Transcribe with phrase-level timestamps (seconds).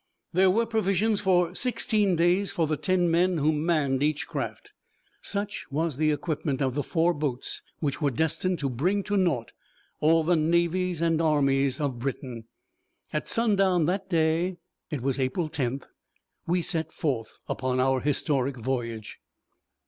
[0.33, 4.71] There were provisions for sixteen days for the ten men who manned each craft.
[5.21, 9.51] Such was the equipment of the four boats which were destined to bring to naught
[9.99, 12.45] all the navies and armies of Britain.
[13.13, 14.57] At sundown that day
[14.89, 15.83] it was April 10th
[16.47, 19.19] we set forth upon our historic voyage.